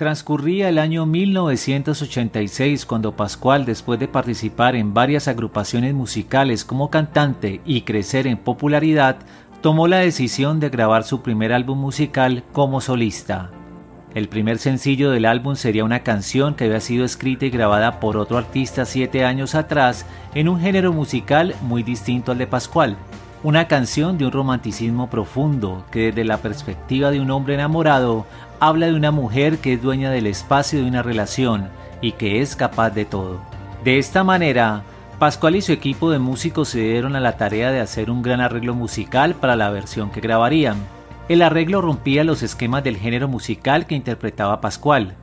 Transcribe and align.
Transcurría 0.00 0.70
el 0.70 0.78
año 0.78 1.04
1986 1.04 2.86
cuando 2.86 3.14
Pascual, 3.16 3.66
después 3.66 4.00
de 4.00 4.08
participar 4.08 4.74
en 4.74 4.94
varias 4.94 5.28
agrupaciones 5.28 5.92
musicales 5.92 6.64
como 6.64 6.88
cantante 6.88 7.60
y 7.66 7.82
crecer 7.82 8.26
en 8.26 8.38
popularidad, 8.38 9.16
tomó 9.60 9.88
la 9.88 9.98
decisión 9.98 10.58
de 10.58 10.70
grabar 10.70 11.04
su 11.04 11.20
primer 11.20 11.52
álbum 11.52 11.78
musical 11.78 12.44
como 12.52 12.80
solista. 12.80 13.50
El 14.14 14.30
primer 14.30 14.56
sencillo 14.56 15.10
del 15.10 15.26
álbum 15.26 15.54
sería 15.54 15.84
una 15.84 16.02
canción 16.02 16.54
que 16.54 16.64
había 16.64 16.80
sido 16.80 17.04
escrita 17.04 17.44
y 17.44 17.50
grabada 17.50 18.00
por 18.00 18.16
otro 18.16 18.38
artista 18.38 18.86
siete 18.86 19.26
años 19.26 19.54
atrás 19.54 20.06
en 20.34 20.48
un 20.48 20.60
género 20.60 20.94
musical 20.94 21.54
muy 21.60 21.82
distinto 21.82 22.32
al 22.32 22.38
de 22.38 22.46
Pascual. 22.46 22.96
Una 23.42 23.68
canción 23.68 24.18
de 24.18 24.26
un 24.26 24.32
romanticismo 24.32 25.08
profundo 25.08 25.86
que 25.90 26.06
desde 26.06 26.24
la 26.24 26.36
perspectiva 26.36 27.10
de 27.10 27.20
un 27.20 27.30
hombre 27.30 27.54
enamorado 27.54 28.26
habla 28.60 28.84
de 28.86 28.94
una 28.94 29.12
mujer 29.12 29.58
que 29.58 29.72
es 29.72 29.82
dueña 29.82 30.10
del 30.10 30.26
espacio 30.26 30.78
de 30.78 30.86
una 30.86 31.02
relación 31.02 31.70
y 32.02 32.12
que 32.12 32.42
es 32.42 32.54
capaz 32.54 32.90
de 32.90 33.06
todo. 33.06 33.40
De 33.82 33.98
esta 33.98 34.24
manera, 34.24 34.82
Pascual 35.18 35.56
y 35.56 35.62
su 35.62 35.72
equipo 35.72 36.10
de 36.10 36.18
músicos 36.18 36.68
se 36.68 36.80
dieron 36.80 37.16
a 37.16 37.20
la 37.20 37.38
tarea 37.38 37.70
de 37.70 37.80
hacer 37.80 38.10
un 38.10 38.20
gran 38.20 38.42
arreglo 38.42 38.74
musical 38.74 39.34
para 39.34 39.56
la 39.56 39.70
versión 39.70 40.10
que 40.10 40.20
grabarían. 40.20 40.76
El 41.30 41.40
arreglo 41.40 41.80
rompía 41.80 42.24
los 42.24 42.42
esquemas 42.42 42.84
del 42.84 42.98
género 42.98 43.26
musical 43.26 43.86
que 43.86 43.94
interpretaba 43.94 44.60
Pascual, 44.60 45.14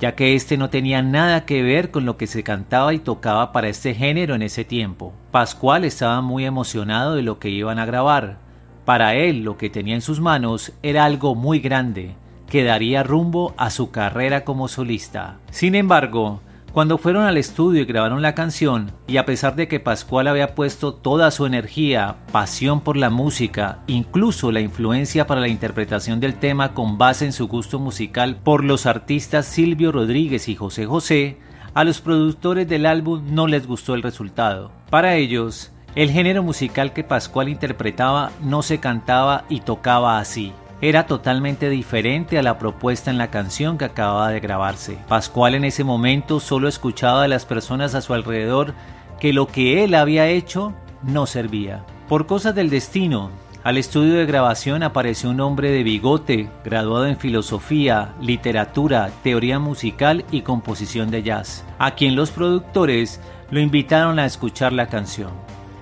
ya 0.00 0.14
que 0.14 0.34
este 0.34 0.56
no 0.56 0.70
tenía 0.70 1.02
nada 1.02 1.44
que 1.44 1.62
ver 1.62 1.90
con 1.90 2.04
lo 2.04 2.16
que 2.16 2.26
se 2.26 2.42
cantaba 2.42 2.92
y 2.94 2.98
tocaba 2.98 3.52
para 3.52 3.68
este 3.68 3.94
género 3.94 4.34
en 4.34 4.42
ese 4.42 4.64
tiempo. 4.64 5.12
Pascual 5.30 5.84
estaba 5.84 6.20
muy 6.20 6.44
emocionado 6.44 7.14
de 7.14 7.22
lo 7.22 7.38
que 7.38 7.48
iban 7.48 7.78
a 7.78 7.86
grabar. 7.86 8.38
Para 8.84 9.14
él 9.14 9.42
lo 9.42 9.56
que 9.56 9.70
tenía 9.70 9.94
en 9.94 10.02
sus 10.02 10.20
manos 10.20 10.72
era 10.82 11.04
algo 11.04 11.34
muy 11.34 11.60
grande, 11.60 12.14
que 12.48 12.62
daría 12.62 13.02
rumbo 13.02 13.54
a 13.56 13.70
su 13.70 13.90
carrera 13.90 14.44
como 14.44 14.68
solista. 14.68 15.38
Sin 15.50 15.74
embargo, 15.74 16.40
cuando 16.76 16.98
fueron 16.98 17.24
al 17.24 17.38
estudio 17.38 17.80
y 17.80 17.86
grabaron 17.86 18.20
la 18.20 18.34
canción, 18.34 18.92
y 19.06 19.16
a 19.16 19.24
pesar 19.24 19.56
de 19.56 19.66
que 19.66 19.80
Pascual 19.80 20.26
había 20.26 20.54
puesto 20.54 20.92
toda 20.92 21.30
su 21.30 21.46
energía, 21.46 22.16
pasión 22.32 22.82
por 22.82 22.98
la 22.98 23.08
música, 23.08 23.78
incluso 23.86 24.52
la 24.52 24.60
influencia 24.60 25.26
para 25.26 25.40
la 25.40 25.48
interpretación 25.48 26.20
del 26.20 26.34
tema 26.34 26.74
con 26.74 26.98
base 26.98 27.24
en 27.24 27.32
su 27.32 27.48
gusto 27.48 27.78
musical 27.78 28.36
por 28.36 28.62
los 28.62 28.84
artistas 28.84 29.46
Silvio 29.46 29.90
Rodríguez 29.90 30.50
y 30.50 30.54
José 30.54 30.84
José, 30.84 31.38
a 31.72 31.82
los 31.82 32.02
productores 32.02 32.68
del 32.68 32.84
álbum 32.84 33.22
no 33.30 33.46
les 33.46 33.66
gustó 33.66 33.94
el 33.94 34.02
resultado. 34.02 34.70
Para 34.90 35.14
ellos, 35.14 35.72
el 35.94 36.10
género 36.10 36.42
musical 36.42 36.92
que 36.92 37.04
Pascual 37.04 37.48
interpretaba 37.48 38.32
no 38.42 38.60
se 38.60 38.80
cantaba 38.80 39.46
y 39.48 39.60
tocaba 39.60 40.18
así 40.18 40.52
era 40.80 41.06
totalmente 41.06 41.70
diferente 41.70 42.38
a 42.38 42.42
la 42.42 42.58
propuesta 42.58 43.10
en 43.10 43.18
la 43.18 43.30
canción 43.30 43.78
que 43.78 43.86
acababa 43.86 44.30
de 44.30 44.40
grabarse. 44.40 44.98
Pascual 45.08 45.54
en 45.54 45.64
ese 45.64 45.84
momento 45.84 46.40
solo 46.40 46.68
escuchaba 46.68 47.22
de 47.22 47.28
las 47.28 47.46
personas 47.46 47.94
a 47.94 48.02
su 48.02 48.14
alrededor 48.14 48.74
que 49.18 49.32
lo 49.32 49.46
que 49.46 49.84
él 49.84 49.94
había 49.94 50.28
hecho 50.28 50.74
no 51.02 51.26
servía. 51.26 51.84
Por 52.08 52.26
cosas 52.26 52.54
del 52.54 52.70
destino, 52.70 53.30
al 53.64 53.78
estudio 53.78 54.14
de 54.14 54.26
grabación 54.26 54.84
apareció 54.84 55.30
un 55.30 55.40
hombre 55.40 55.72
de 55.72 55.82
bigote, 55.82 56.48
graduado 56.64 57.06
en 57.06 57.16
filosofía, 57.16 58.14
literatura, 58.20 59.10
teoría 59.24 59.58
musical 59.58 60.24
y 60.30 60.42
composición 60.42 61.10
de 61.10 61.24
jazz, 61.24 61.64
a 61.78 61.96
quien 61.96 62.14
los 62.14 62.30
productores 62.30 63.20
lo 63.50 63.58
invitaron 63.58 64.20
a 64.20 64.26
escuchar 64.26 64.72
la 64.72 64.86
canción. 64.86 65.30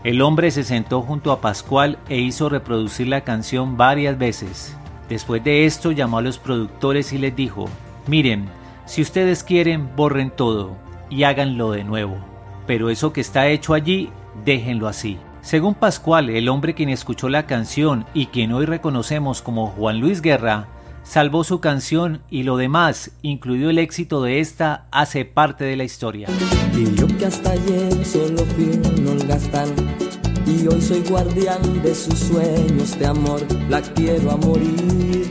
El 0.02 0.22
hombre 0.22 0.50
se 0.50 0.64
sentó 0.64 1.02
junto 1.02 1.32
a 1.32 1.40
Pascual 1.40 1.98
e 2.08 2.20
hizo 2.20 2.48
reproducir 2.48 3.08
la 3.08 3.22
canción 3.22 3.76
varias 3.76 4.16
veces. 4.16 4.76
Después 5.08 5.44
de 5.44 5.66
esto 5.66 5.92
llamó 5.92 6.18
a 6.18 6.22
los 6.22 6.38
productores 6.38 7.12
y 7.12 7.18
les 7.18 7.34
dijo, 7.36 7.66
miren, 8.06 8.48
si 8.86 9.02
ustedes 9.02 9.42
quieren, 9.44 9.94
borren 9.96 10.30
todo 10.30 10.76
y 11.10 11.24
háganlo 11.24 11.72
de 11.72 11.84
nuevo, 11.84 12.16
pero 12.66 12.90
eso 12.90 13.12
que 13.12 13.20
está 13.20 13.48
hecho 13.48 13.74
allí, 13.74 14.10
déjenlo 14.44 14.88
así. 14.88 15.18
Según 15.42 15.74
Pascual, 15.74 16.30
el 16.30 16.48
hombre 16.48 16.74
quien 16.74 16.88
escuchó 16.88 17.28
la 17.28 17.46
canción 17.46 18.06
y 18.14 18.26
quien 18.26 18.52
hoy 18.52 18.64
reconocemos 18.64 19.42
como 19.42 19.66
Juan 19.66 20.00
Luis 20.00 20.22
Guerra, 20.22 20.68
salvó 21.02 21.44
su 21.44 21.60
canción 21.60 22.22
y 22.30 22.44
lo 22.44 22.56
demás, 22.56 23.10
incluido 23.20 23.68
el 23.68 23.78
éxito 23.78 24.22
de 24.22 24.40
esta, 24.40 24.86
hace 24.90 25.26
parte 25.26 25.64
de 25.64 25.76
la 25.76 25.84
historia. 25.84 26.28
Y 26.74 26.94
yo 26.94 27.06
que 27.18 27.26
hasta 27.26 27.54
solo 28.04 28.44
y 30.46 30.66
hoy 30.66 30.80
soy 30.80 31.02
guardián 31.08 31.82
de 31.82 31.94
sus 31.94 32.18
sueños 32.18 32.98
de 32.98 33.06
amor, 33.06 33.40
la 33.68 33.80
quiero 33.80 34.30
a 34.30 34.36
morir. 34.36 35.30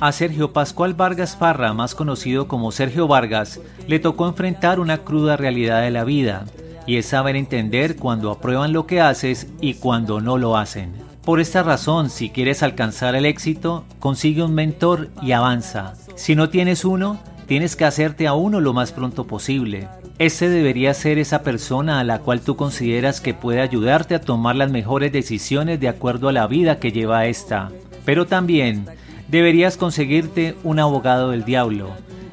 A 0.00 0.12
Sergio 0.12 0.52
Pascual 0.52 0.94
Vargas 0.94 1.36
Parra, 1.36 1.72
más 1.72 1.94
conocido 1.94 2.48
como 2.48 2.70
Sergio 2.70 3.08
Vargas, 3.08 3.60
le 3.86 3.98
tocó 3.98 4.28
enfrentar 4.28 4.78
una 4.78 4.98
cruda 4.98 5.36
realidad 5.36 5.82
de 5.82 5.90
la 5.90 6.04
vida, 6.04 6.44
y 6.86 6.96
es 6.96 7.06
saber 7.06 7.34
entender 7.34 7.96
cuando 7.96 8.30
aprueban 8.30 8.72
lo 8.72 8.86
que 8.86 9.00
haces 9.00 9.48
y 9.60 9.74
cuando 9.74 10.20
no 10.20 10.38
lo 10.38 10.56
hacen. 10.56 10.92
Por 11.24 11.40
esta 11.40 11.62
razón, 11.62 12.10
si 12.10 12.30
quieres 12.30 12.62
alcanzar 12.62 13.16
el 13.16 13.26
éxito, 13.26 13.84
consigue 13.98 14.42
un 14.42 14.54
mentor 14.54 15.08
y 15.22 15.32
avanza. 15.32 15.94
Si 16.14 16.36
no 16.36 16.50
tienes 16.50 16.84
uno, 16.84 17.18
tienes 17.46 17.74
que 17.74 17.84
hacerte 17.84 18.28
a 18.28 18.34
uno 18.34 18.60
lo 18.60 18.72
más 18.72 18.92
pronto 18.92 19.26
posible. 19.26 19.88
Ese 20.18 20.48
debería 20.48 20.94
ser 20.94 21.18
esa 21.18 21.42
persona 21.42 22.00
a 22.00 22.04
la 22.04 22.20
cual 22.20 22.40
tú 22.40 22.56
consideras 22.56 23.20
que 23.20 23.34
puede 23.34 23.60
ayudarte 23.60 24.14
a 24.14 24.20
tomar 24.20 24.56
las 24.56 24.70
mejores 24.70 25.12
decisiones 25.12 25.78
de 25.78 25.88
acuerdo 25.88 26.28
a 26.28 26.32
la 26.32 26.46
vida 26.46 26.78
que 26.78 26.90
lleva 26.90 27.26
esta. 27.26 27.70
Pero 28.06 28.26
también 28.26 28.86
deberías 29.28 29.76
conseguirte 29.76 30.54
un 30.64 30.78
abogado 30.78 31.32
del 31.32 31.44
diablo, 31.44 31.90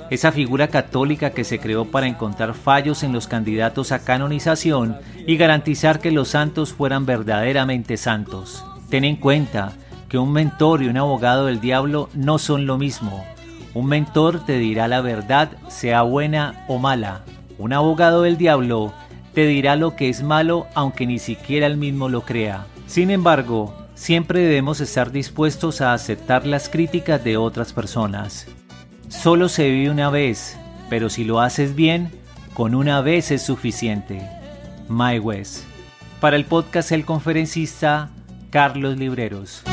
esa 0.09 0.31
figura 0.31 0.69
católica 0.69 1.31
que 1.31 1.43
se 1.43 1.59
creó 1.59 1.83
para 1.83 2.07
encontrar 2.07 2.53
fallos 2.53 3.03
en 3.03 3.11
los 3.11 3.27
candidatos 3.27 3.91
a 3.91 3.99
canonización 3.99 4.95
y 5.27 5.35
garantizar 5.35 5.99
que 5.99 6.11
los 6.11 6.29
santos 6.29 6.71
fueran 6.71 7.05
verdaderamente 7.05 7.97
santos. 7.97 8.63
Ten 8.89 9.03
en 9.03 9.17
cuenta 9.17 9.73
que 10.07 10.17
un 10.17 10.31
mentor 10.31 10.83
y 10.83 10.87
un 10.87 10.95
abogado 10.95 11.47
del 11.47 11.59
diablo 11.59 12.09
no 12.13 12.37
son 12.37 12.65
lo 12.65 12.77
mismo. 12.77 13.25
Un 13.73 13.87
mentor 13.87 14.45
te 14.45 14.57
dirá 14.57 14.87
la 14.87 15.01
verdad, 15.01 15.49
sea 15.67 16.03
buena 16.03 16.63
o 16.69 16.77
mala. 16.77 17.23
Un 17.57 17.73
abogado 17.73 18.23
del 18.23 18.37
diablo 18.37 18.93
te 19.33 19.45
dirá 19.45 19.75
lo 19.75 19.95
que 19.95 20.09
es 20.09 20.23
malo 20.23 20.67
aunque 20.73 21.05
ni 21.05 21.19
siquiera 21.19 21.67
él 21.67 21.77
mismo 21.77 22.09
lo 22.09 22.21
crea. 22.21 22.65
Sin 22.87 23.09
embargo, 23.09 23.75
siempre 23.95 24.41
debemos 24.41 24.79
estar 24.79 25.11
dispuestos 25.11 25.81
a 25.81 25.93
aceptar 25.93 26.45
las 26.45 26.69
críticas 26.69 27.23
de 27.23 27.37
otras 27.37 27.73
personas. 27.73 28.47
Solo 29.09 29.49
se 29.49 29.69
vive 29.69 29.89
una 29.89 30.09
vez, 30.09 30.57
pero 30.89 31.09
si 31.09 31.23
lo 31.23 31.39
haces 31.39 31.75
bien, 31.75 32.11
con 32.53 32.75
una 32.75 33.01
vez 33.01 33.31
es 33.31 33.41
suficiente. 33.41 34.21
My 34.89 35.19
West. 35.19 35.63
Para 36.19 36.35
el 36.35 36.45
podcast 36.45 36.91
El 36.91 37.05
Conferencista, 37.05 38.09
Carlos 38.49 38.97
Libreros. 38.97 39.63